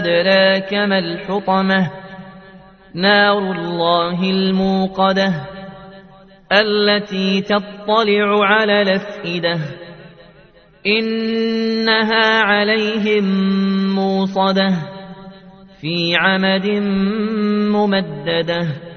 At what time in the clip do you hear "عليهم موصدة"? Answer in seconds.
12.40-14.74